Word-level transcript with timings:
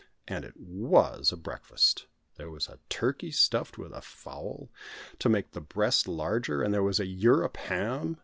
And 0.27 0.43
it 0.43 0.55
was 0.57 1.31
a 1.31 1.37
breakfast! 1.37 2.07
There 2.33 2.49
was 2.49 2.67
a 2.67 2.79
turkey 2.89 3.29
stuffed 3.29 3.77
with 3.77 3.91
a 3.93 4.01
fowl, 4.01 4.71
to 5.19 5.29
make 5.29 5.51
the 5.51 5.61
breast 5.61 6.07
larger, 6.07 6.63
and 6.63 6.73
there 6.73 6.81
was 6.81 6.99
a 6.99 7.05
"Europe" 7.05 7.57
ham. 7.57 8.17